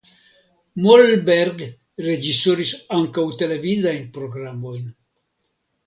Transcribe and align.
Mollberg 0.85 1.61
reĝisoris 2.07 2.73
ankaŭ 2.99 3.29
televidajn 3.45 4.13
programojn. 4.21 4.93